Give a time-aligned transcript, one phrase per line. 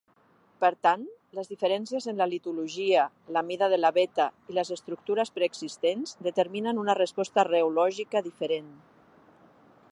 [0.63, 1.01] Per tant,
[1.39, 3.03] les diferències en la litologia,
[3.37, 8.77] la mida de la veta i les estructures preexistents determinen una resposta reològica diferent.